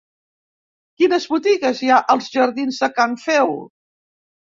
[1.01, 3.55] Quines botigues hi ha als jardins de Can Feu?